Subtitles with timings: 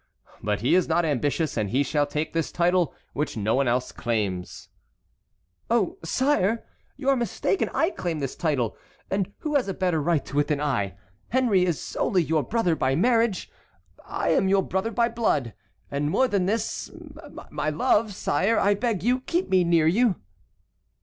[0.41, 3.91] But he is not ambitious and he shall take this title which no one else
[3.91, 4.69] claims."
[5.69, 6.65] "Oh, sire!
[6.97, 7.69] you are mistaken.
[7.71, 8.75] I claim this title,
[9.11, 10.97] and who has a better right to it than I?
[11.29, 13.51] Henry is only your brother by marriage.
[14.03, 15.53] I am your brother by blood,
[15.91, 16.89] and more than this,
[17.51, 20.15] my love—Sire, I beg you, keep me near you."